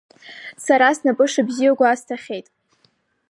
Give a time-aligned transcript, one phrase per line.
[0.65, 2.47] Сара снапы шыбзиоу гәасҭахьеит!